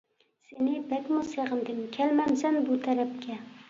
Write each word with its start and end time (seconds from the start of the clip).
سېنى 0.47 0.73
بەكمۇ 0.93 1.21
سېغىندىم، 1.29 1.85
كەلمەمسەن 2.01 2.63
بۇ 2.69 2.85
تەرەپكە. 2.91 3.45